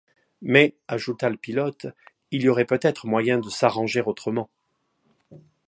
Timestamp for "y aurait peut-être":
2.41-3.05